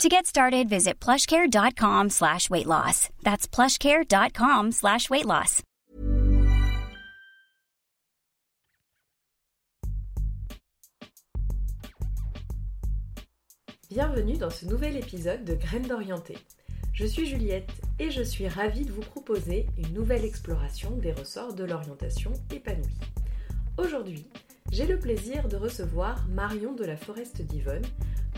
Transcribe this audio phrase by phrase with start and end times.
[0.00, 3.08] To get started, visit plushcare.com slash weight loss.
[3.22, 5.62] That's plushcare.com slash weight loss.
[13.90, 16.38] Bienvenue dans ce nouvel épisode de Graines d'Orienté.
[16.94, 21.54] Je suis Juliette et je suis ravie de vous proposer une nouvelle exploration des ressorts
[21.54, 22.98] de l'orientation épanouie.
[23.76, 24.26] Aujourd'hui,
[24.70, 27.84] j'ai le plaisir de recevoir Marion de la Foreste d'Yvonne,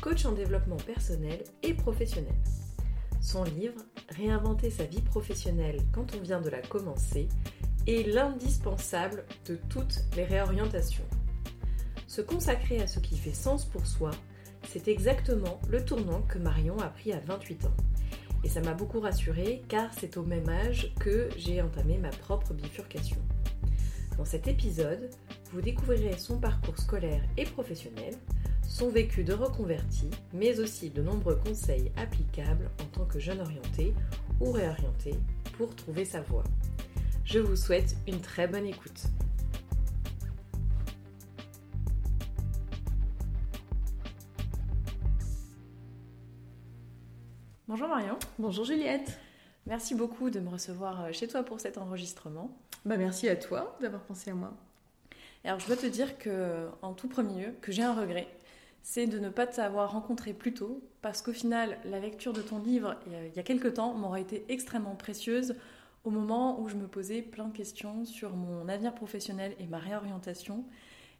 [0.00, 2.34] coach en développement personnel et professionnel.
[3.20, 7.28] Son livre, Réinventer sa vie professionnelle quand on vient de la commencer,
[7.86, 11.04] est l'indispensable de toutes les réorientations.
[12.06, 14.10] Se consacrer à ce qui fait sens pour soi,
[14.68, 17.76] c'est exactement le tournant que Marion a pris à 28 ans.
[18.44, 22.52] Et ça m'a beaucoup rassurée car c'est au même âge que j'ai entamé ma propre
[22.52, 23.16] bifurcation.
[24.18, 25.10] Dans cet épisode,
[25.54, 28.12] vous découvrirez son parcours scolaire et professionnel,
[28.68, 33.94] son vécu de reconverti, mais aussi de nombreux conseils applicables en tant que jeune orienté
[34.40, 35.14] ou réorienté
[35.56, 36.42] pour trouver sa voie.
[37.24, 39.04] Je vous souhaite une très bonne écoute.
[47.68, 48.18] Bonjour Marion.
[48.40, 49.20] Bonjour Juliette.
[49.66, 52.50] Merci beaucoup de me recevoir chez toi pour cet enregistrement.
[52.84, 54.52] Bah merci à toi d'avoir pensé à moi.
[55.44, 58.28] Alors je dois te dire que en tout premier lieu que j'ai un regret,
[58.82, 62.58] c'est de ne pas t'avoir rencontré plus tôt parce qu'au final la lecture de ton
[62.58, 65.54] livre il y a quelques temps m'aurait été extrêmement précieuse
[66.04, 69.78] au moment où je me posais plein de questions sur mon avenir professionnel et ma
[69.78, 70.64] réorientation.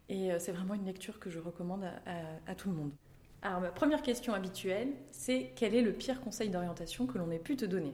[0.09, 2.91] Et euh, c'est vraiment une lecture que je recommande à, à tout le monde.
[3.41, 7.39] Alors ma première question habituelle, c'est quel est le pire conseil d'orientation que l'on ait
[7.39, 7.93] pu te donner?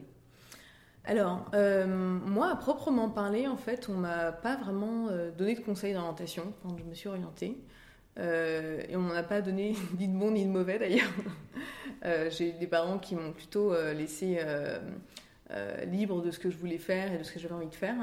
[1.04, 5.60] Alors, euh, moi, à proprement parler, en fait, on m'a pas vraiment euh, donné de
[5.60, 7.58] conseils d'orientation quand je me suis orientée.
[8.18, 11.10] Euh, et on m'en a pas donné ni de bon ni de mauvais d'ailleurs.
[12.30, 14.40] J'ai eu des parents qui m'ont plutôt laissé
[15.86, 17.94] libre de ce que je voulais faire et de ce que j'avais envie de faire.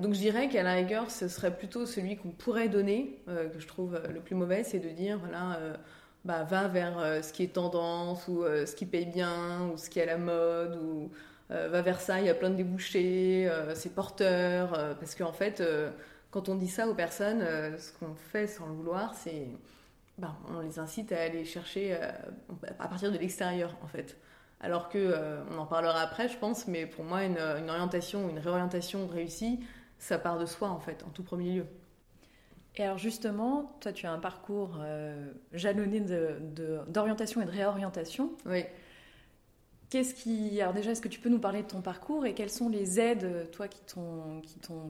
[0.00, 3.66] donc je dirais qu'à la rigueur, ce serait plutôt celui qu'on pourrait donner, que je
[3.66, 5.58] trouve le plus mauvais, c'est de dire, voilà,
[6.24, 9.98] bah, va vers ce qui est tendance, ou ce qui paye bien, ou ce qui
[9.98, 11.10] est à la mode, ou
[11.50, 15.32] va vers ça, il y a plein de débouchés, euh, c'est porteur, euh, parce qu'en
[15.32, 15.62] fait,
[16.30, 17.44] quand on dit ça aux personnes,
[17.78, 19.48] ce qu'on fait sans le vouloir, c'est
[20.18, 21.98] ben, on les incite à aller chercher
[22.78, 24.16] à partir de l'extérieur, en fait.
[24.60, 29.06] Alors que, on en parlera après, je pense, mais pour moi, une, orientation, une réorientation
[29.06, 29.60] réussie,
[29.98, 31.66] ça part de soi, en fait, en tout premier lieu.
[32.76, 34.78] Et alors justement, toi, tu as un parcours
[35.52, 36.00] jalonné
[36.86, 38.30] d'orientation de, et de réorientation.
[38.46, 38.64] Oui.
[39.90, 40.60] Qu'est-ce qui.
[40.60, 43.00] Alors, déjà, est-ce que tu peux nous parler de ton parcours et quelles sont les
[43.00, 44.40] aides, toi, qui t'ont,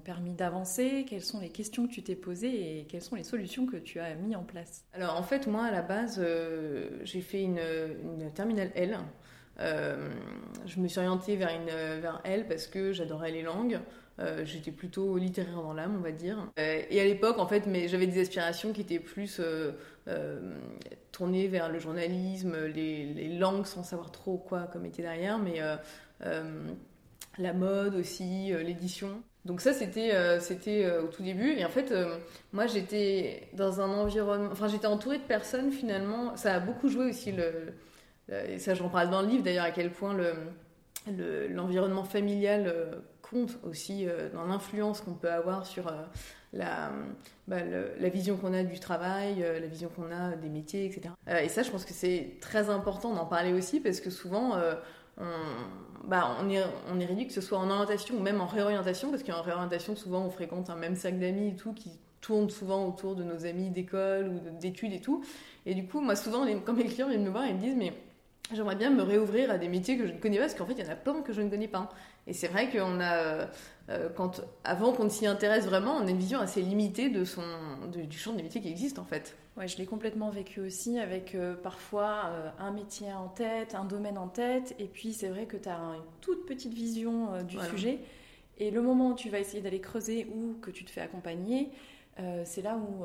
[0.05, 1.06] permis d'avancer?
[1.09, 3.99] Quelles sont les questions que tu t'es posées et quelles sont les solutions que tu
[3.99, 4.84] as mis en place?
[4.93, 8.99] Alors, en fait, moi, à la base, euh, j'ai fait une, une, terminale L.
[9.60, 10.10] Euh,
[10.66, 13.81] je me suis orientée vers, une, vers L parce que j'adorais les langues.
[14.21, 16.51] Euh, j'étais plutôt littéraire dans l'âme, on va dire.
[16.57, 19.41] et à l'époque, en fait, j'avais des aspirations qui étaient plus
[20.11, 20.39] euh,
[21.13, 25.77] tourner vers le journalisme, les, langues sans savoir trop quoi comme était derrière, mais euh,
[26.25, 26.67] euh,
[27.37, 29.23] la mode aussi, l'édition.
[29.45, 31.95] Donc ça c'était c'était au tout début et en fait
[32.53, 37.07] moi j'étais dans un environnement enfin j'étais entourée de personnes finalement ça a beaucoup joué
[37.07, 37.73] aussi le,
[38.31, 40.35] et ça j'en parle dans le livre d'ailleurs à quel point le
[41.49, 45.91] l'environnement familial compte aussi dans l'influence qu'on peut avoir sur
[46.53, 46.91] la,
[47.47, 47.59] bah,
[47.99, 51.15] la vision qu'on a du travail, euh, la vision qu'on a des métiers, etc.
[51.29, 54.57] Euh, et ça, je pense que c'est très important d'en parler aussi parce que souvent,
[54.57, 54.75] euh,
[55.19, 55.25] on,
[56.05, 59.11] bah, on, est, on est réduit que ce soit en orientation ou même en réorientation,
[59.11, 61.91] parce qu'en réorientation, souvent, on fréquente un même cercle d'amis et tout qui
[62.21, 65.25] tourne souvent autour de nos amis d'école ou d'études et tout.
[65.66, 67.93] Et du coup, moi, souvent, quand mes clients viennent me voir, ils me disent, mais
[68.57, 70.75] j'aimerais bien me réouvrir à des métiers que je ne connais pas, parce qu'en fait,
[70.75, 71.91] il y en a plein que je ne connais pas.
[72.27, 73.49] Et c'est vrai qu'on a,
[73.89, 77.43] euh, quand, avant qu'on s'y intéresse vraiment, on a une vision assez limitée de son,
[77.91, 79.37] du champ des métiers qui existent en fait.
[79.57, 83.85] Ouais, je l'ai complètement vécu aussi avec euh, parfois euh, un métier en tête, un
[83.85, 87.59] domaine en tête, et puis c'est vrai que tu as une toute petite vision du
[87.71, 87.99] sujet,
[88.59, 91.71] et le moment où tu vas essayer d'aller creuser ou que tu te fais accompagner,
[92.21, 93.05] euh, c'est là où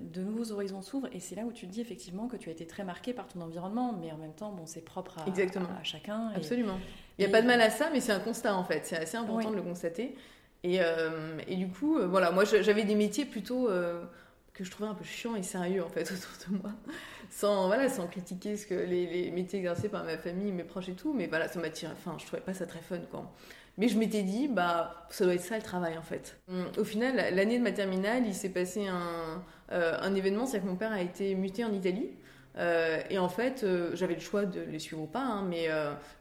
[0.00, 2.52] de nouveaux horizons s'ouvrent et c'est là où tu te dis effectivement que tu as
[2.52, 5.68] été très marqué par ton environnement, mais en même temps, bon, c'est propre à, Exactement.
[5.80, 6.30] à, chacun.
[6.34, 6.78] Absolument.
[7.18, 8.86] Il n'y a pas de mal à ça, mais c'est un constat en fait.
[8.86, 10.16] C'est assez important de le constater.
[10.62, 10.80] Et,
[11.46, 13.68] et du coup, voilà, moi j'avais des métiers plutôt
[14.54, 16.70] que je trouvais un peu chiant et sérieux en fait autour de moi,
[17.28, 20.88] sans voilà, sans critiquer ce que les, les métiers exercés par ma famille, mes proches
[20.88, 21.92] et tout, mais voilà, ça m'attirait.
[21.92, 23.30] Enfin, je trouvais pas ça très fun quoi.
[23.76, 26.38] Mais je m'étais dit, bah, ça doit être ça le travail en fait.
[26.48, 29.42] Hum, au final, l'année de ma terminale, il s'est passé un,
[29.72, 32.10] euh, un événement, c'est que mon père a été muté en Italie.
[32.56, 35.68] Euh, et en fait, euh, j'avais le choix de les suivre ou pas, hein, mais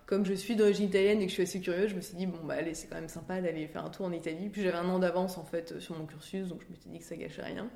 [0.05, 2.25] comme je suis d'origine italienne et que je suis assez curieuse, je me suis dit,
[2.25, 4.49] bon, bah allez, c'est quand même sympa d'aller faire un tour en Italie.
[4.49, 6.99] Puis j'avais un an d'avance en fait sur mon cursus, donc je me suis dit
[6.99, 7.69] que ça gâchait rien.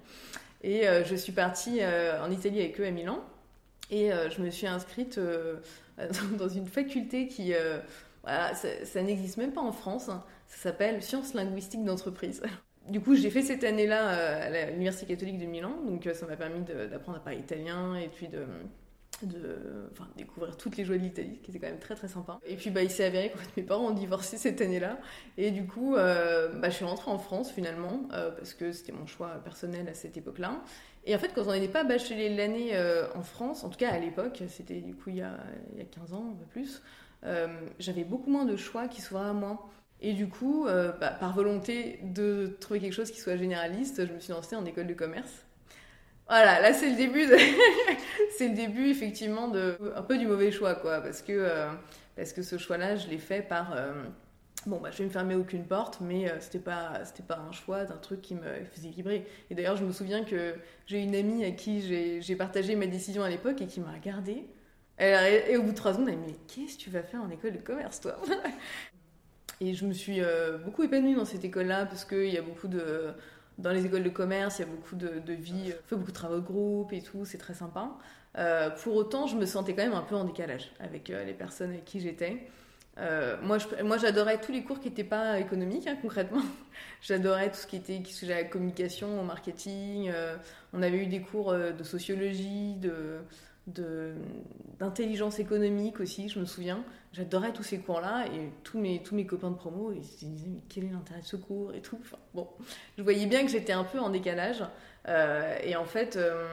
[0.64, 3.24] Et je suis partie en Italie avec eux à Milan.
[3.92, 5.20] Et je me suis inscrite
[6.38, 7.54] dans une faculté qui
[8.54, 10.10] ça, n'existe même pas en France.
[10.10, 10.24] Hein.
[10.48, 12.42] Ça s'appelle Sciences linguistiques d'entreprise.
[12.90, 16.26] Du coup, j'ai fait cette année-là euh, à l'Université catholique de Milan, donc euh, ça
[16.26, 18.46] m'a permis d'apprendre à parler italien et puis de,
[20.16, 22.40] découvrir toutes les joies de l'Italie, qui était quand même très très sympa.
[22.46, 25.00] Et puis bah, il s'est avéré que mes parents ont divorcé cette année-là,
[25.38, 29.06] et du coup euh, bah, je suis rentrée en France finalement, parce que c'était mon
[29.06, 30.62] choix personnel à cette époque-là.
[31.06, 32.72] Et en fait, quand on n'était pas bachelé l'année
[33.16, 35.38] en France, en tout cas à l'époque, c'était du coup il y, a,
[35.74, 36.82] il y a 15 ans, un peu plus,
[37.80, 39.70] j'avais beaucoup moins de choix qui s'ouvraient à moi.
[40.00, 44.14] Et du coup, euh, bah, par volonté de trouver quelque chose qui soit généraliste, je
[44.14, 45.44] me suis lancée en école de commerce.
[46.28, 47.26] Voilà, là c'est le début,
[48.38, 51.70] c'est le début effectivement de un peu du mauvais choix quoi, parce que euh,
[52.18, 53.76] parce que ce choix-là, je l'ai fait par
[54.66, 57.86] bon bah je vais me fermer aucune porte, mais c'était pas c'était pas un choix
[57.86, 59.26] d'un truc qui me faisait vibrer.
[59.50, 61.82] Et d'ailleurs, je me souviens que j'ai une amie à qui
[62.22, 64.46] j'ai partagé ma décision à l'époque et qui m'a regardée
[65.00, 67.22] et au bout de trois secondes, elle m'a dit Mais qu'est-ce que tu vas faire
[67.22, 68.20] en école de commerce, toi
[69.60, 72.68] Et je me suis euh, beaucoup épanouie dans cette école-là parce qu'il y a beaucoup
[72.68, 73.12] de.
[73.58, 76.16] Dans les écoles de commerce, il y a beaucoup de, vie, on fait beaucoup de
[76.16, 77.90] travaux de groupe et tout, c'est très sympa.
[78.38, 81.34] Euh, pour autant, je me sentais quand même un peu en décalage avec euh, les
[81.34, 82.50] personnes avec qui j'étais.
[83.42, 86.44] moi, moi, j'adorais tous les cours qui n'étaient pas économiques, hein, concrètement.
[87.02, 90.12] j'adorais tout ce qui était qui à la communication, au marketing.
[90.74, 93.22] on avait eu des cours de sociologie, de,
[93.68, 96.84] d'intelligence économique aussi, je me souviens.
[97.12, 100.50] J'adorais tous ces cours-là et tous mes, tous mes copains de promo, ils se disaient
[100.50, 101.98] mais quel est l'intérêt de ce cours et tout.
[102.02, 102.48] Enfin, bon,
[102.98, 104.64] je voyais bien que j'étais un peu en décalage.
[105.08, 106.48] Euh, et en fait, euh,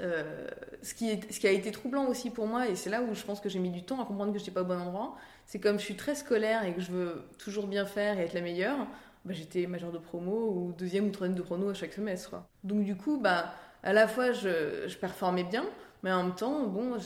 [0.00, 0.46] euh,
[0.82, 3.22] ce, qui ce qui a été troublant aussi pour moi, et c'est là où je
[3.22, 5.16] pense que j'ai mis du temps à comprendre que je n'étais pas au bon endroit,
[5.46, 8.34] c'est comme je suis très scolaire et que je veux toujours bien faire et être
[8.34, 8.78] la meilleure,
[9.24, 12.36] bah, j'étais majeure de promo ou deuxième ou troisième de promo à chaque semestre.
[12.64, 15.64] Donc du coup, bah, à la fois je, je performais bien,
[16.06, 16.98] mais en même temps, bon,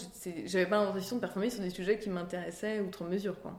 [0.45, 3.59] j'avais pas l'impression de performer sur des sujets qui m'intéressaient outre mesure, quoi.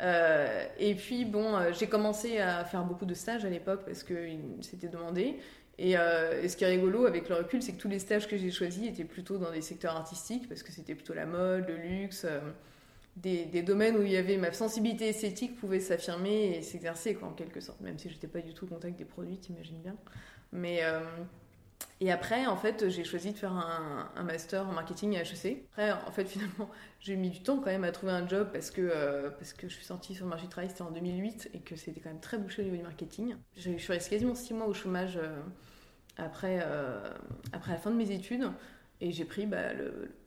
[0.00, 4.04] Euh, et puis, bon, euh, j'ai commencé à faire beaucoup de stages à l'époque parce
[4.04, 4.14] que
[4.60, 5.40] s'était demandé.
[5.80, 8.36] Euh, et, ce qui est rigolo avec le recul, c'est que tous les stages que
[8.36, 11.74] j'ai choisis étaient plutôt dans des secteurs artistiques parce que c'était plutôt la mode, le
[11.74, 12.24] luxe,
[13.16, 17.58] des, domaines où il y avait ma sensibilité esthétique pouvait s'affirmer et s'exercer, en quelque
[17.58, 17.80] sorte.
[17.80, 19.96] Même si j'étais pas du tout au contact des produits, t'imagines bien.
[20.52, 20.82] Mais
[22.00, 25.64] et après, en fait, j'ai choisi de faire un, master en marketing à HEC.
[25.72, 26.70] Après, en fait, finalement,
[27.00, 29.68] j'ai mis du temps quand même à trouver un job parce que, euh, parce que
[29.68, 32.10] je suis sortie sur le marché du travail, c'était en 2008 et que c'était quand
[32.10, 33.34] même très bouché au niveau du marketing.
[33.56, 35.40] Je suis restée quasiment six mois au chômage euh,
[36.18, 37.00] après, euh,
[37.52, 38.48] après la fin de mes études
[39.00, 39.70] et j'ai pris, bah,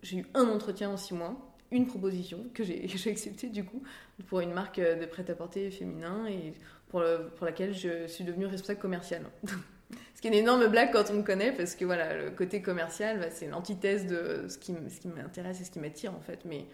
[0.03, 3.81] j'ai eu un entretien en six mois, une proposition que j'ai acceptée du coup
[4.27, 6.53] pour une marque de prêt-à-porter féminin et
[6.89, 7.01] pour,
[7.38, 9.24] pour laquelle je suis devenue responsable commerciale.
[10.21, 13.31] Ce une énorme blague quand on me connaît, parce que voilà, le côté commercial, bah,
[13.31, 16.39] c'est l'antithèse de ce qui, ce qui m'intéresse et ce qui m'attire en fait.
[16.45, 16.65] Mais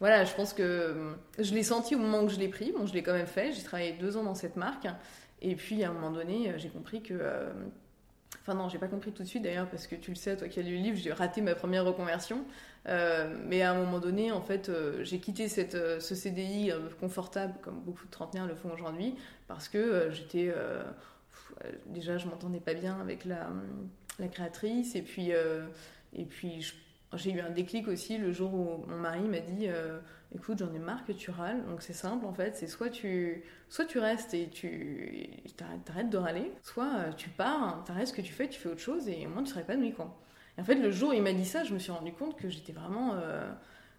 [0.00, 2.72] voilà, je pense que hum, je l'ai senti au moment où je l'ai pris.
[2.72, 3.52] Bon, je l'ai quand même fait.
[3.52, 4.86] J'ai travaillé deux ans dans cette marque.
[5.40, 7.14] Et puis à un moment donné, euh, j'ai compris que.
[7.14, 7.50] Euh,
[8.42, 10.48] enfin, non, j'ai pas compris tout de suite d'ailleurs, parce que tu le sais, toi
[10.48, 12.44] qui as lu le livre, j'ai raté ma première reconversion.
[12.88, 17.80] Euh, mais à un moment donné, en fait, j'ai quitté cette, ce CDI confortable, comme
[17.80, 19.16] beaucoup de trentenaires le font aujourd'hui,
[19.48, 20.82] parce que j'étais euh,
[21.86, 23.48] déjà je m'entendais pas bien avec la,
[24.18, 24.94] la créatrice.
[24.94, 25.66] Et puis euh,
[26.14, 26.72] et puis
[27.14, 29.98] j'ai eu un déclic aussi le jour où mon mari m'a dit euh,
[30.34, 31.64] écoute j'en ai marre que tu râles.
[31.66, 32.56] Donc c'est simple en fait.
[32.56, 35.28] C'est soit tu soit tu restes et tu
[35.84, 39.08] t'arrêtes de râler soit tu pars t'arrêtes ce que tu fais tu fais autre chose
[39.08, 40.16] et au moins tu serais nuit quoi.
[40.58, 42.36] Et en fait le jour où il m'a dit ça je me suis rendu compte
[42.36, 43.14] que j'étais vraiment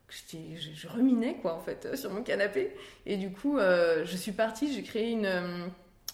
[0.07, 2.73] que je, je, reminais quoi en fait sur mon canapé.
[3.05, 5.27] Et du coup je suis partie j'ai créé une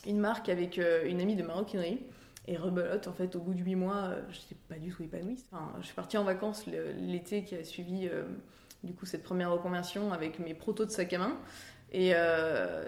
[0.05, 1.99] une marque avec euh, une amie de maroquinerie.
[2.45, 5.03] Et rebelote, en fait, au bout de huit mois, euh, je n'étais pas du tout
[5.03, 5.41] épanouie.
[5.51, 8.23] Enfin, je suis partie en vacances l'été qui a suivi, euh,
[8.83, 11.37] du coup, cette première reconversion avec mes protos de sac à main.
[11.95, 12.13] Et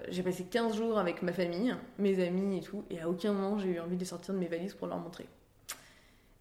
[0.10, 3.60] j'ai passé 15 jours avec ma famille, mes amis et tout, et à aucun moment
[3.60, 5.28] j'ai eu envie de sortir de mes valises pour leur montrer.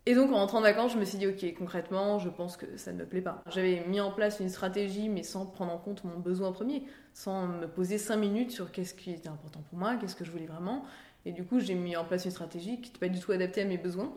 [0.06, 2.66] Et donc en rentrant de vacances, je me suis dit, ok, concrètement, je pense que
[2.76, 3.42] ça ne me plaît pas.
[3.50, 7.46] J'avais mis en place une stratégie, mais sans prendre en compte mon besoin premier, sans
[7.46, 10.46] me poser 5 minutes sur qu'est-ce qui était important pour moi, qu'est-ce que je voulais
[10.46, 10.84] vraiment.
[11.24, 13.62] Et du coup, j'ai mis en place une stratégie qui n'était pas du tout adaptée
[13.62, 14.12] à mes besoins.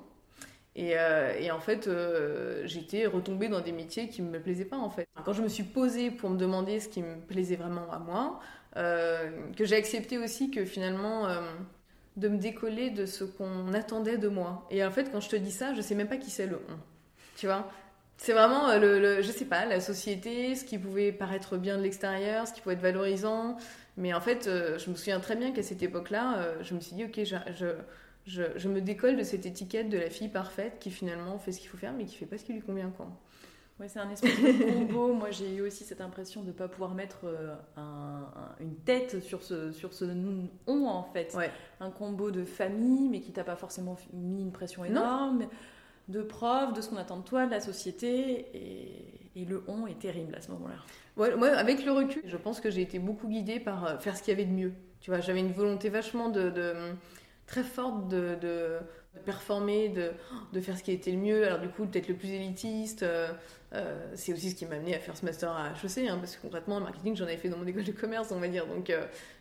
[0.75, 4.77] Et, euh, en fait, euh, j'étais retombée dans des métiers qui ne me plaisaient pas
[4.77, 5.07] en fait.
[5.23, 8.39] Quand je me suis posée pour me demander ce qui me plaisait vraiment à moi,
[8.75, 11.27] euh, que j'ai accepté aussi que finalement
[12.15, 14.67] de me décoller de ce qu'on attendait de moi.
[14.69, 16.59] Et en fait, quand je te dis ça, je sais même pas qui c'est le
[16.69, 16.77] on.
[17.35, 17.69] Tu vois
[18.17, 22.47] C'est vraiment, le, je sais pas, la société, ce qui pouvait paraître bien de l'extérieur,
[22.47, 23.57] ce qui pouvait être valorisant.
[23.95, 27.05] Mais en fait, je me souviens très bien qu'à cette époque-là, je me suis dit,
[27.05, 27.35] ok, je,
[28.27, 31.59] je, je, me décolle de cette étiquette de la fille parfaite qui finalement fait ce
[31.59, 32.89] qu'il faut faire, mais qui fait pas ce qui lui convient.
[32.89, 33.07] Quoi.
[33.79, 35.13] Ouais, c'est un espèce de combo.
[35.13, 38.27] Moi, j'ai eu aussi cette impression de ne pas pouvoir mettre euh, un,
[38.59, 40.05] une tête sur ce, sur ce
[40.65, 41.33] on, en fait.
[41.35, 41.51] Ouais.
[41.79, 45.47] Un combo de famille, mais qui t'a pas forcément mis une pression énorme,
[46.07, 48.47] de prof, de ce qu'on attend de toi, de la société.
[48.53, 49.13] Et,
[49.45, 51.57] le on est terrible à ce moment-là.
[51.59, 54.31] Avec le recul, je pense que j'ai été beaucoup guidée par euh, faire ce qu'il
[54.31, 54.73] y avait de mieux.
[54.99, 56.51] Tu vois, j'avais une volonté vachement de,
[57.45, 58.79] très forte de,
[59.25, 61.45] performer, de, faire ce qui était le mieux.
[61.45, 63.03] Alors du coup, peut-être le plus élitiste.
[63.03, 63.31] Euh,
[63.73, 66.35] euh, c'est aussi ce qui m'a amené à faire ce master à HEC, hein, parce
[66.35, 68.65] que concrètement, le marketing, j'en avais fait dans mon école de commerce, on va dire.
[68.65, 68.91] Donc,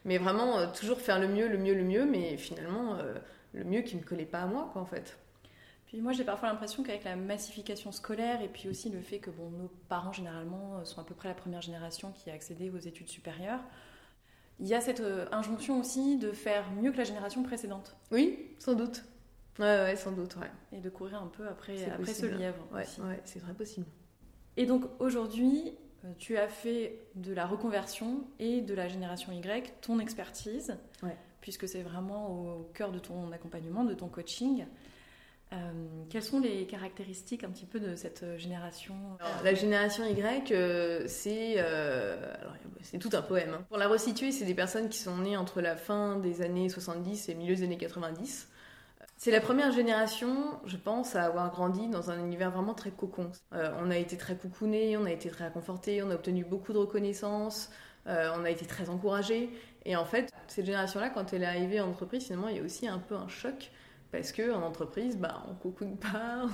[0.04, 2.98] mais vraiment, toujours faire le mieux, le mieux, le mieux, mais finalement,
[3.54, 5.16] le mieux qui ne me collait pas à moi, quoi, en fait.
[5.86, 9.30] Puis moi, j'ai parfois l'impression qu'avec la massification scolaire et puis aussi le fait que
[9.30, 12.78] bon, nos parents, généralement, sont à peu près la première génération qui a accédé aux
[12.78, 13.60] études supérieures,
[14.58, 17.96] il y a cette euh, injonction aussi de faire mieux que la génération précédente.
[18.10, 19.04] Oui, sans doute.
[19.58, 20.50] Ouais, ouais, sans doute, ouais.
[20.72, 22.66] Et de courir un peu après, après ce lièvre.
[22.72, 23.86] Ouais, ouais c'est très possible.
[24.56, 25.74] Et donc aujourd'hui,
[26.04, 31.16] euh, tu as fait de la reconversion et de la génération Y ton expertise, ouais.
[31.40, 34.66] puisque c'est vraiment au cœur de ton accompagnement, de ton coaching.
[35.52, 35.56] Euh,
[36.10, 38.94] quelles sont les caractéristiques un petit peu de cette génération
[39.44, 42.16] La génération Y, euh, c'est euh,
[42.98, 43.54] tout un poème.
[43.54, 43.64] Hein.
[43.68, 47.28] Pour la resituer, c'est des personnes qui sont nées entre la fin des années 70
[47.28, 48.48] et milieu des années 90.
[49.18, 53.30] C'est la première génération, je pense, à avoir grandi dans un univers vraiment très cocon.
[53.52, 56.78] on a été très coucouné, on a été très réconforté, on a obtenu beaucoup de
[56.78, 57.70] reconnaissance,
[58.04, 59.48] on a été très encouragé.
[59.86, 62.62] Et en fait, cette génération-là, quand elle est arrivée en entreprise, finalement, il y a
[62.62, 63.70] aussi un peu un choc
[64.16, 66.46] parce que en entreprise, bah, on cocoune pas.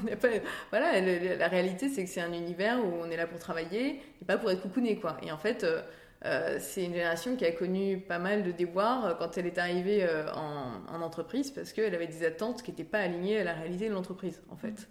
[0.70, 4.24] Voilà, la, réalité, c'est que c'est un univers où on est là pour travailler et
[4.24, 5.16] pas pour être coucouné, quoi.
[5.22, 5.80] Et en fait, euh,
[6.24, 9.58] euh, c'est une génération qui a connu pas mal de déboires euh, quand elle est
[9.58, 10.04] arrivée
[10.34, 13.88] en, en, entreprise parce qu'elle avait des attentes qui n'étaient pas alignées à la réalité
[13.88, 14.88] de l'entreprise, en fait.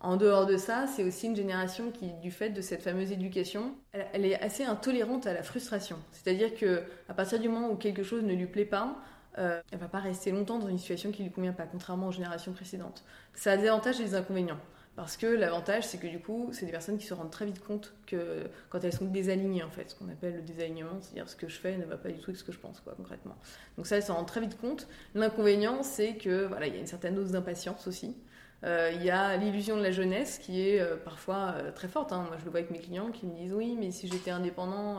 [0.00, 3.74] En dehors de ça, c'est aussi une génération qui, du fait de cette fameuse éducation,
[3.92, 5.98] elle, elle est assez intolérante à la frustration.
[6.10, 8.96] C'est-à-dire que à partir du moment où quelque chose ne lui plaît pas,
[9.40, 12.12] euh, elle va pas rester longtemps dans une situation qui lui convient pas, contrairement aux
[12.12, 13.04] générations précédentes.
[13.34, 14.60] Ça a des avantages et des inconvénients.
[14.96, 17.64] Parce que l'avantage, c'est que du coup, c'est des personnes qui se rendent très vite
[17.64, 21.36] compte que quand elles sont désalignées, en fait, ce qu'on appelle le désalignement, c'est-à-dire ce
[21.36, 23.36] que je fais ne va pas du tout avec ce que je pense, quoi, concrètement.
[23.76, 24.88] Donc ça, elles se rendent très vite compte.
[25.14, 28.14] L'inconvénient, c'est que voilà, il y a une certaine dose d'impatience aussi.
[28.64, 32.12] Euh, il y a l'illusion de la jeunesse qui est euh, parfois euh, très forte.
[32.12, 32.24] Hein.
[32.28, 34.98] Moi, je le vois avec mes clients qui me disent oui, mais si j'étais indépendant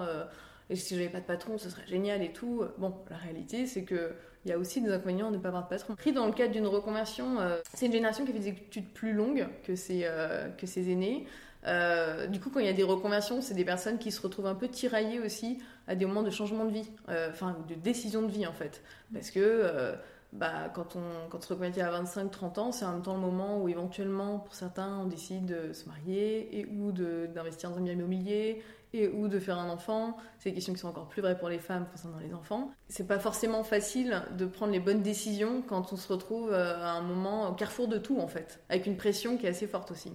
[0.72, 2.64] et si j'avais pas de patron, ce serait génial et tout.
[2.78, 4.14] Bon, la réalité, c'est que
[4.46, 5.96] il y a aussi des inconvénients de ne pas avoir de patron.
[5.96, 9.14] Pris dans le cadre d'une reconversion, euh, c'est une génération qui fait des études plus
[9.14, 11.26] longues que ses, euh, aînés.
[11.68, 14.48] Euh, du coup, quand il y a des reconversions, c'est des personnes qui se retrouvent
[14.48, 16.90] un peu tiraillées aussi à des moments de changement de vie,
[17.30, 18.82] enfin de décision de vie en fait.
[19.14, 19.94] Parce que
[20.34, 23.20] bah, quand, on, quand on se reconvertit à 25-30 ans, c'est en même temps le
[23.20, 27.82] moment où éventuellement, pour certains, on décide de se marier et ou d'investir dans un
[27.82, 28.64] bien immobilier
[28.94, 30.18] et ou de faire un enfant.
[30.40, 32.72] C'est des questions qui sont encore plus vraies pour les femmes concernant les enfants.
[32.90, 36.92] C'est pas forcément facile de prendre les bonnes décisions quand on se retrouve euh, à
[36.92, 39.92] un moment au carrefour de tout en fait, avec une pression qui est assez forte
[39.92, 40.12] aussi.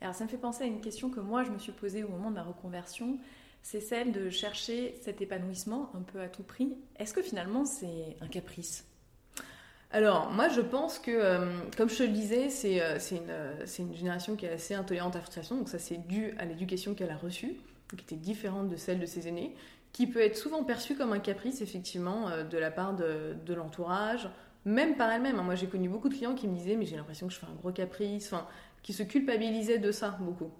[0.00, 2.08] Alors ça me fait penser à une question que moi je me suis posée au
[2.08, 3.18] moment de ma reconversion,
[3.62, 6.76] c'est celle de chercher cet épanouissement un peu à tout prix.
[6.98, 8.86] Est-ce que finalement c'est un caprice?
[9.90, 13.66] Alors, moi, je pense que, euh, comme je te le disais, c'est euh, une, euh,
[13.78, 15.56] une, génération qui est assez intolérante à la frustration.
[15.56, 17.54] Donc, ça, c'est dû à l'éducation qu'elle a reçue,
[17.96, 19.54] qui était différente de celle de ses aînés,
[19.92, 24.28] qui peut être souvent perçue comme un caprice, effectivement, de la part de, l'entourage,
[24.64, 25.36] même par elle-même.
[25.36, 27.46] Moi, j'ai connu beaucoup de clients qui me disaient, mais j'ai l'impression que je fais
[27.46, 28.48] un gros caprice, enfin,
[28.82, 30.50] qui se culpabilisaient de ça, beaucoup.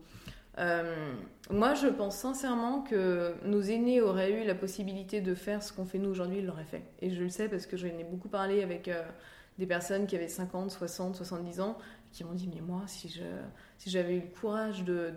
[1.50, 5.84] Moi, je pense sincèrement que nos aînés auraient eu la possibilité de faire ce qu'on
[5.84, 6.82] fait nous aujourd'hui, ils l'auraient fait.
[7.00, 8.90] Et je le sais parce que j'en ai beaucoup parlé avec
[9.58, 11.78] des personnes qui avaient 50, 60, 70 ans,
[12.12, 13.22] qui m'ont dit, mais moi, si je
[13.78, 15.12] si j'avais eu le courage de,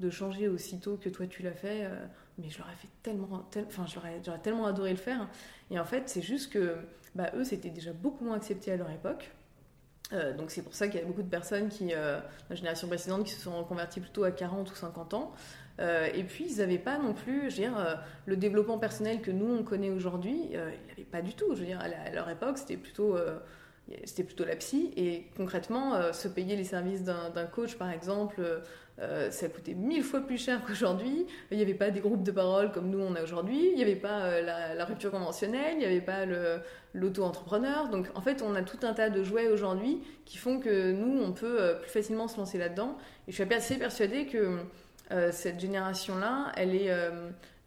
[0.00, 2.06] de changer aussitôt que toi tu l'as fait, euh,
[2.38, 5.28] mais je l'aurais fait tellement, enfin j'aurais, j'aurais tellement adoré le faire.
[5.70, 6.76] Et en fait, c'est juste que
[7.14, 9.32] bah, eux, c'était déjà beaucoup moins accepté à leur époque.
[10.12, 12.88] Euh, donc c'est pour ça qu'il y a beaucoup de personnes qui, euh, la génération
[12.88, 15.32] précédente, qui se sont reconverties plutôt à 40 ou 50 ans.
[15.80, 19.46] et puis ils n'avaient pas non plus, je veux dire, le développement personnel que nous
[19.46, 21.54] on connaît aujourd'hui, ils n'avaient pas du tout.
[21.54, 23.16] Je veux dire, à, leur époque, c'était plutôt
[24.04, 24.92] c'était plutôt la psy.
[24.96, 28.42] Et concrètement, se payer les services d'un coach, par exemple,
[29.00, 31.26] euh, ça coûtait mille fois plus cher qu'aujourd'hui.
[31.50, 33.68] Il n'y avait pas des groupes de parole comme nous on a aujourd'hui.
[33.70, 35.74] Il n'y avait pas euh, la, rupture conventionnelle.
[35.74, 36.26] Il n'y avait pas
[36.94, 37.88] l'auto-entrepreneur.
[37.90, 41.22] Donc en fait, on a tout un tas de jouets aujourd'hui qui font que nous,
[41.22, 42.96] on peut euh, plus facilement se lancer là-dedans.
[43.28, 44.58] Et je suis assez persuadée que
[45.30, 46.90] cette génération-là, elle est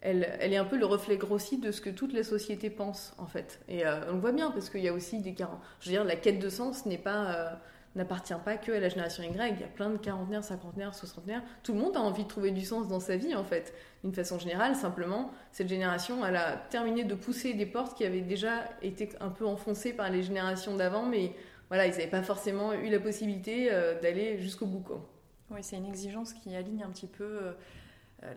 [0.01, 3.25] elle, est un peu le reflet grossi de ce que toute la société pense en
[3.25, 3.59] fait.
[3.67, 5.35] Et on le voit bien parce qu'il y a aussi des
[5.79, 7.59] Je veux dire, la quête de sens n'est pas
[7.95, 9.53] n'appartient pas que à la génération Y.
[9.55, 11.43] Il y a plein de quarantenaires, cinquantenaires, soixantenaires.
[11.63, 13.74] Tout le monde a envie de trouver du sens dans sa vie, en fait.
[14.03, 18.21] D'une façon générale, simplement, cette génération, elle a terminé de pousser des portes qui avaient
[18.21, 21.33] déjà été un peu enfoncées par les générations d'avant, mais
[21.67, 24.81] voilà, ils n'avaient pas forcément eu la possibilité euh, d'aller jusqu'au bout.
[24.81, 25.05] Quoi.
[25.51, 27.51] Oui, c'est une exigence qui aligne un petit peu euh,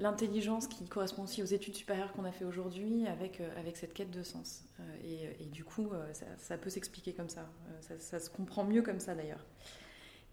[0.01, 3.93] l'intelligence qui correspond aussi aux études supérieures qu'on a fait aujourd'hui avec, euh, avec cette
[3.93, 4.65] quête de sens.
[4.81, 5.91] Euh, et, du coup,
[6.39, 7.47] ça, peut s'expliquer comme ça.
[7.99, 8.19] ça.
[8.19, 9.45] se comprend mieux comme ça d'ailleurs.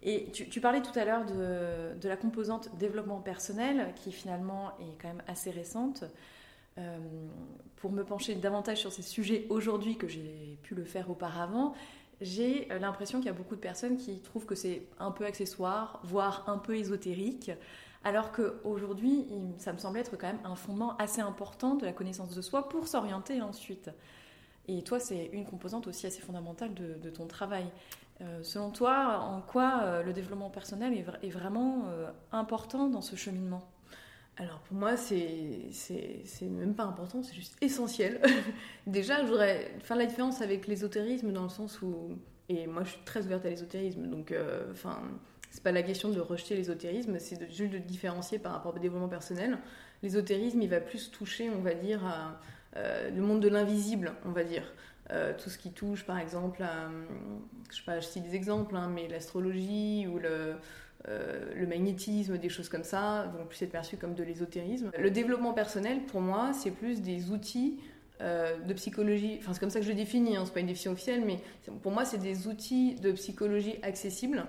[0.02, 5.00] Et tu, parlais tout à l'heure de, de, la composante développement personnel qui finalement est
[5.00, 6.02] quand même assez récente.
[7.76, 11.74] pour me pencher davantage sur ces sujets aujourd'hui que j'ai pu le faire auparavant,
[12.20, 16.00] j'ai l'impression qu'il y a beaucoup de personnes qui trouvent que c'est un peu accessoire,
[16.02, 17.52] voire un peu ésotérique.
[18.04, 19.26] Alors qu'aujourd'hui,
[19.58, 22.68] ça me semble être quand même un fondement assez important de la connaissance de soi
[22.68, 23.90] pour s'orienter ensuite.
[24.68, 27.66] Et toi, c'est une composante aussi assez fondamentale de, ton travail.
[28.20, 33.16] Euh, selon toi, en quoi euh, le développement personnel est, vraiment euh, important dans ce
[33.16, 33.68] cheminement?
[34.36, 35.70] Alors pour moi, c'est
[36.42, 38.20] même pas important, c'est juste essentiel.
[38.86, 42.16] Déjà, je voudrais faire la différence avec l'ésotérisme dans le sens où,
[42.48, 44.34] et moi je suis très ouverte à l'ésotérisme, donc
[44.72, 45.02] enfin
[45.52, 49.08] c'est pas la question de rejeter l'ésotérisme, c'est juste de différencier par rapport au développement
[49.08, 49.58] personnel.
[50.02, 52.00] L'ésotérisme, il va plus toucher, on va dire,
[52.76, 54.64] euh, le monde de l'invisible, on va dire.
[55.10, 56.90] Euh, tout ce qui touche, par exemple, à,
[57.70, 60.54] je sais pas, je cite des exemples, hein, mais l'astrologie ou le,
[61.08, 64.90] euh, le magnétisme, des choses comme ça, vont plus être perçus comme de l'ésotérisme.
[64.98, 67.78] Le développement personnel, pour moi, c'est plus des outils
[68.20, 70.92] de psychologie, enfin c'est comme ça que je le définis, hein, c'est pas une définition
[70.92, 71.40] officielle, mais
[71.82, 74.44] pour moi c'est des outils de psychologie accessibles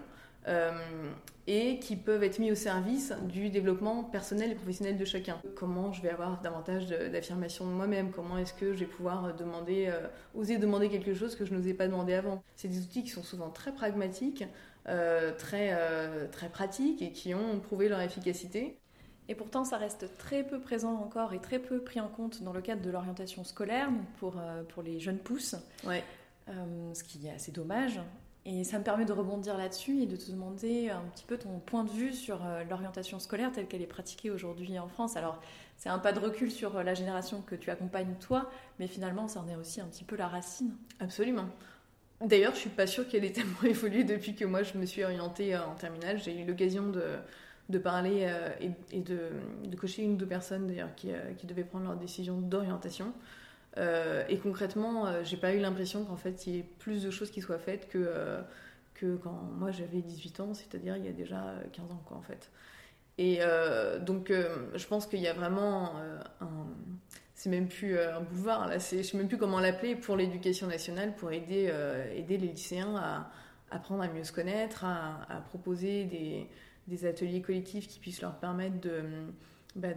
[1.45, 5.41] et qui peuvent être mis au service du développement personnel et professionnel de chacun.
[5.56, 8.12] Comment je vais avoir davantage d'affirmation de, moi-même?
[8.12, 11.73] Comment est-ce que je vais pouvoir demander, euh, oser demander quelque chose que je n'osais
[11.73, 12.41] pas demander avant?
[12.56, 14.45] C'est des outils qui sont souvent très pragmatiques,
[14.88, 15.77] euh, très,
[16.29, 18.79] très pratiques et qui ont prouvé leur efficacité.
[19.27, 22.53] Et pourtant, ça reste très peu présent encore et très peu pris en compte dans
[22.53, 25.56] le cadre de l'orientation scolaire pour, pour les jeunes pousses.
[25.86, 26.03] Ouais.
[26.47, 27.99] ce qui est assez dommage.
[28.45, 31.60] Et ça me permet de rebondir là-dessus et de te demander un petit peu ton
[31.60, 35.15] point de vue sur euh, l'orientation scolaire telle qu'elle est pratiquée aujourd'hui en France.
[35.15, 35.39] Alors,
[35.77, 39.29] c'est un pas de recul sur euh, la génération que tu accompagnes toi, mais finalement,
[39.29, 40.71] ça en est aussi un petit peu la racine.
[40.99, 41.45] Absolument.
[42.19, 45.06] D'ailleurs, je suis pas sûre qu'elle ait tellement évolué depuis que moi je me suis
[45.06, 46.19] orientée euh, en terminale.
[46.21, 47.15] J'ai eu l'occasion de,
[47.69, 48.29] de, parler
[48.60, 49.29] et, de,
[49.63, 53.13] de, cocher une ou deux personnes d'ailleurs qui, qui devaient prendre leur décision d'orientation.
[53.78, 57.10] Euh, et concrètement, euh, j'ai pas eu l'impression qu'en fait il y ait plus de
[57.10, 58.42] choses qui soient faites que, euh,
[58.94, 62.22] que quand moi j'avais 18 ans, c'est-à-dire il y a déjà 15 ans quoi en
[62.22, 62.52] fait.
[63.18, 63.42] Et
[64.02, 65.94] donc je pense qu'il y a vraiment
[66.42, 66.66] un.
[67.36, 71.14] C'est même plus un boulevard, là, je sais même plus comment l'appeler pour l'éducation nationale,
[71.16, 71.72] pour aider,
[72.16, 73.30] aider les lycéens à
[73.70, 76.48] apprendre à mieux se connaître, à, à proposer des,
[76.88, 79.04] des, ateliers collectifs qui puissent leur permettre de
[79.76, 79.88] bah,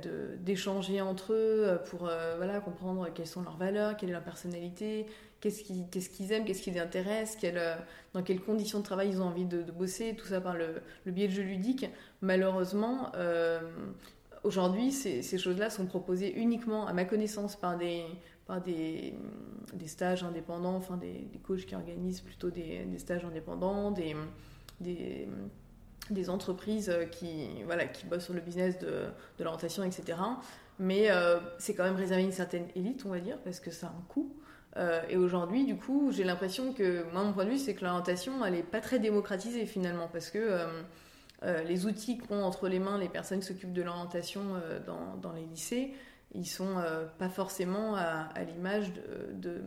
[0.40, 4.22] d'échanger entre eux euh, pour euh, voilà, comprendre quelles sont leurs valeurs, quelle est leur
[4.22, 5.04] personnalité,
[5.40, 7.76] qu'est-ce qu'ils qu'est-ce qu'ils aiment, qu'est-ce qui les intéresse, euh,
[8.14, 11.12] dans quelles conditions de travail ils ont envie de, bosser, tout ça par le, le,
[11.12, 11.86] biais de jeux ludiques.
[12.22, 13.12] Malheureusement,
[14.44, 18.04] aujourd'hui, ces, ces choses-là sont proposées uniquement, à ma connaissance, par des,
[18.46, 19.12] par des,
[19.74, 24.16] des stages indépendants, enfin des, des, coachs qui organisent plutôt des, des stages indépendants, des
[26.12, 29.04] des entreprises euh, qui, voilà, qui bossent sur le business de,
[29.38, 30.18] de l'orientation, etc.
[30.78, 33.70] Mais euh, c'est quand même réservé à une certaine élite, on va dire, parce que
[33.70, 34.34] ça a un coût.
[34.76, 37.84] Euh, et aujourd'hui, du coup, j'ai l'impression que, moi, mon point de vue, c'est que
[37.84, 40.66] l'orientation, elle n'est pas très démocratisée finalement, parce que
[41.66, 44.42] les outils qu'ont entre les mains les personnes qui s'occupent de l'orientation
[44.86, 45.94] dans, dans, les lycées,
[46.34, 46.82] ils sont
[47.18, 48.92] pas forcément à, l'image
[49.32, 49.62] de,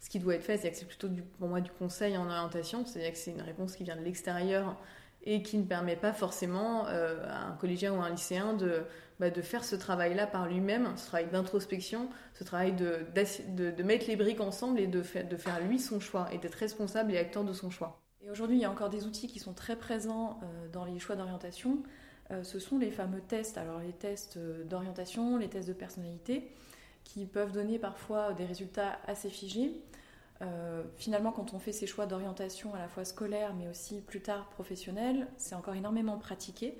[0.00, 0.56] ce qui doit être fait.
[0.56, 3.76] C'est-à-dire que c'est plutôt, pour moi, du conseil en orientation, c'est-à-dire que c'est une réponse
[3.76, 4.76] qui vient de l'extérieur
[5.24, 8.82] et qui ne permet pas forcément à un collégien ou à un lycéen de,
[9.18, 14.16] bah, de faire ce travail-là par lui-même, ce travail d'introspection, ce travail de, mettre les
[14.16, 17.52] briques ensemble et de, de faire lui son choix et d'être responsable et acteur de
[17.52, 18.00] son choix.
[18.20, 20.40] Et aujourd'hui, il y a encore des outils qui sont très présents
[20.72, 21.82] dans les choix d'orientation.
[22.42, 26.50] ce sont les fameux tests, alors les tests d'orientation, les tests de personnalité,
[27.04, 29.72] qui peuvent donner parfois des résultats assez figés.
[30.44, 34.20] Euh, finalement, quand on fait ces choix d'orientation à la fois scolaire mais aussi plus
[34.20, 36.78] tard professionnel, c'est encore énormément pratiqué.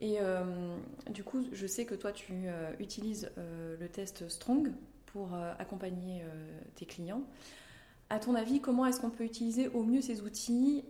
[0.00, 0.76] Et euh,
[1.10, 4.72] du coup, je sais que toi, tu euh, utilises le test Strong
[5.06, 6.24] pour accompagner
[6.74, 7.22] tes clients.
[8.08, 10.84] À ton avis, comment est-ce qu'on peut utiliser au mieux ces outils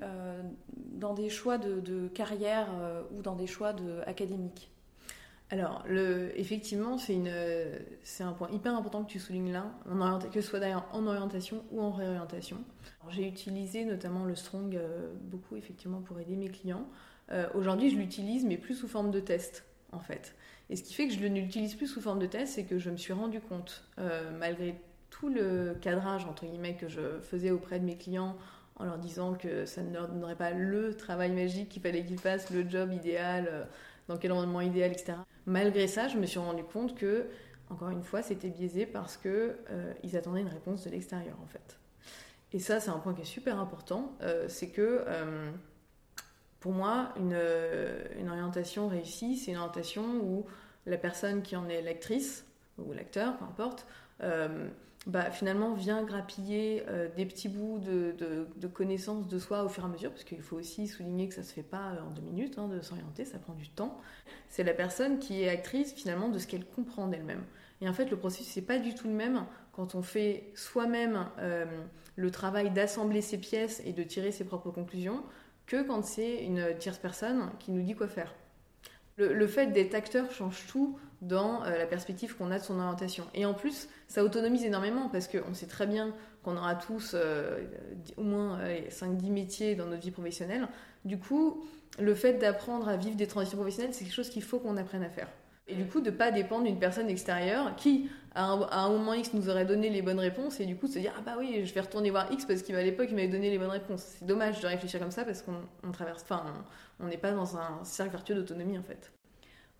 [0.76, 2.68] dans des choix de, carrière
[3.12, 4.71] ou dans des choix de, académiques?
[5.52, 5.84] Alors,
[6.34, 9.66] effectivement, c'est un point hyper important que tu soulignes là,
[10.32, 12.56] que ce soit d'ailleurs en orientation ou en réorientation.
[13.10, 16.86] J'ai utilisé notamment le Strong euh, beaucoup effectivement pour aider mes clients.
[17.32, 20.34] Euh, aujourd'hui, je l'utilise, mais plus sous forme de test, en fait.
[20.70, 22.78] Et ce qui fait que je ne l'utilise plus sous forme de test, c'est que
[22.78, 27.50] je me suis rendu compte, euh, malgré tout le cadrage entre guillemets que je faisais
[27.50, 28.38] auprès de mes clients
[28.76, 32.18] en leur disant que ça ne leur donnerait pas le travail magique qu'il fallait qu'ils
[32.18, 33.68] fassent, le job idéal
[34.12, 35.14] dans quel environnement idéal, etc.
[35.46, 37.26] Malgré ça, je me suis rendu compte que,
[37.70, 41.46] encore une fois, c'était biaisé parce que euh, ils attendaient une réponse de l'extérieur, en
[41.46, 41.78] fait.
[42.52, 45.50] Et ça, c'est un point qui est super important, euh, c'est que euh,
[46.60, 47.38] pour moi, une,
[48.20, 50.44] une, orientation réussie, c'est une orientation où
[50.84, 52.44] la personne qui en est l'actrice
[52.78, 53.86] ou l'acteur, peu importe,
[55.06, 58.14] bah, finalement vient grappiller euh, des petits bouts de,
[58.56, 61.34] de, connaissances de soi au fur et à mesure, parce qu'il faut aussi souligner que
[61.34, 64.00] ça se fait pas euh, en deux minutes hein, de s'orienter, ça prend du temps.
[64.48, 67.42] C'est la personne qui est actrice finalement de ce qu'elle comprend d'elle-même.
[67.80, 71.26] Et en fait, le processus n'est pas du tout le même quand on fait soi-même
[71.38, 71.66] euh,
[72.14, 75.24] le travail d'assembler ses pièces et de tirer ses propres conclusions,
[75.66, 78.34] que quand c'est une tierce personne qui nous dit quoi faire.
[79.16, 83.24] Le, fait d'être acteur change tout dans euh, la perspective qu'on a de son orientation.
[83.34, 87.60] Et en plus, ça autonomise énormément parce qu'on sait très bien qu'on aura tous euh,
[88.16, 88.58] au moins
[88.90, 90.68] 5-10 métiers dans notre vie professionnelle.
[91.04, 91.64] Du coup,
[91.98, 95.04] le fait d'apprendre à vivre des transitions professionnelles, c'est quelque chose qu'il faut qu'on apprenne
[95.04, 95.28] à faire.
[95.68, 99.32] Et du coup, de ne pas dépendre d'une personne extérieure qui, à un, moment X,
[99.32, 101.72] nous aurait donné les bonnes réponses et du coup se dire Ah bah oui, je
[101.72, 104.02] vais retourner voir X parce qu'à l'époque, il m'avait donné les bonnes réponses.
[104.18, 106.44] C'est dommage de réfléchir comme ça parce qu'on traverse, enfin,
[106.98, 109.12] on n'est pas dans un cercle vertueux d'autonomie en fait.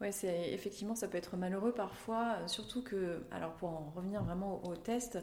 [0.02, 4.24] Ouais, c'est effectivement, ça peut être malheureux parfois, euh, surtout que, alors pour en revenir
[4.24, 5.20] vraiment au, test,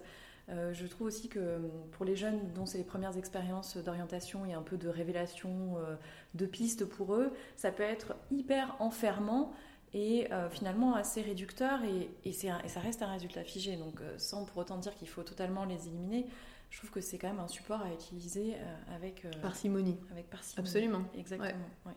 [0.48, 4.46] euh, je trouve aussi que hum, pour les jeunes dont c'est les premières expériences d'orientation
[4.46, 5.98] et un peu de révélation euh,
[6.34, 9.52] de pistes pour eux, ça peut être hyper enfermant
[9.94, 13.76] et finalement assez réducteur et, et, ça reste un résultat figé.
[13.76, 16.28] Donc sans pour autant dire qu'il faut totalement les éliminer,
[16.70, 18.54] je trouve que c'est quand même un support à utiliser
[18.96, 19.98] avec parcimonie.
[20.12, 20.68] Avec parcimonie.
[20.68, 21.02] Absolument.
[21.18, 21.66] Exactement.
[21.88, 21.94] Ouais.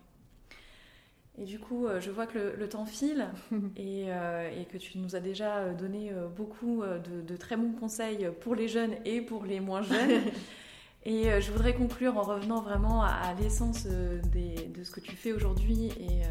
[1.39, 5.17] Et du coup, euh, je vois que le, temps file euh, et, que tu nous
[5.17, 9.61] as déjà euh, donné beaucoup de, très bons conseils pour les jeunes et pour les
[9.61, 10.23] moins jeunes.
[11.05, 15.87] et je voudrais conclure en revenant vraiment à, l'essence de ce que tu fais aujourd'hui
[15.99, 16.23] et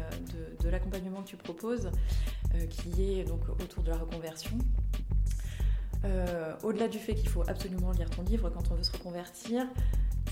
[0.62, 1.90] de, l'accompagnement que tu proposes,
[2.70, 4.56] qui est donc autour de la reconversion.
[6.62, 9.66] Au-delà du fait qu'il faut absolument lire ton livre quand on veut se reconvertir,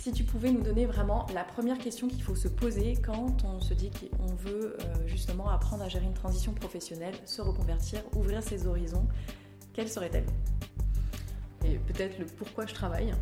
[0.00, 3.60] si tu pouvais nous donner vraiment la première question qu'il faut se poser quand on
[3.60, 8.42] se dit qu'on veut euh, justement apprendre à gérer une transition professionnelle, se reconvertir, ouvrir
[8.42, 9.06] ses horizons,
[9.74, 10.24] quelle serait-elle?
[11.66, 13.12] Et peut-être le pourquoi je travaille.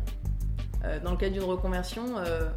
[0.85, 2.49] Euh, dans le cas d'une reconversion, euh,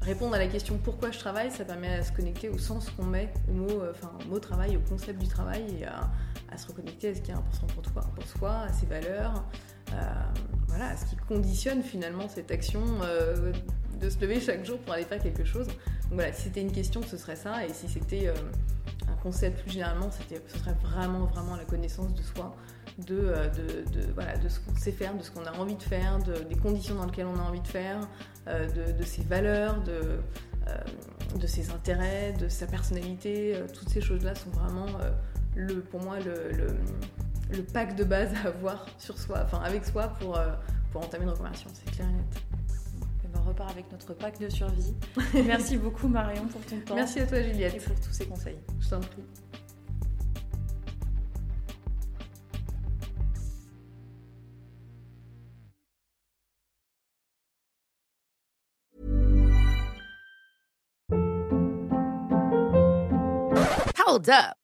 [0.00, 3.06] répondre à la question pourquoi je travaille, ça permet à se connecter au sens qu'on
[3.06, 3.82] met au mot,
[4.20, 6.08] au mot travail, au concept du travail et à,
[6.56, 9.44] se reconnecter à ce qui est important pour toi, pour soi, à ses valeurs,
[10.76, 13.52] voilà, ce qui conditionne finalement cette action euh,
[14.00, 15.66] de se lever chaque jour pour aller faire quelque chose.
[15.66, 18.34] Donc voilà, si c'était une question, ce serait ça, et si c'était euh,
[19.08, 22.56] un concept plus généralement, ce serait vraiment vraiment la connaissance de soi,
[22.98, 25.82] de, euh, de, voilà, de ce qu'on sait faire, de ce qu'on a envie de
[25.82, 28.00] faire, des conditions dans lesquelles on a envie de faire,
[28.46, 30.18] de, ses valeurs, de,
[31.38, 33.56] de ses intérêts, de sa personnalité.
[33.72, 34.86] toutes ces choses-là sont vraiment
[35.54, 36.76] le, pour moi le
[37.50, 40.52] le pack de base à avoir sur soi, enfin avec soi pour, euh,
[40.92, 42.42] pour entamer une reconversion, c'est clair et net.
[43.24, 44.94] Et ben, on repart avec notre pack de survie.
[45.46, 46.94] Merci beaucoup Marion pour ton temps.
[46.94, 47.74] Merci à toi Juliette.
[47.74, 48.58] Et pour tous ces conseils.
[48.80, 49.24] Je t'en prie.
[64.06, 64.63] Hold up.